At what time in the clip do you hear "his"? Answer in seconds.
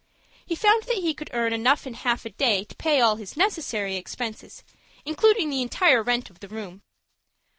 3.17-3.37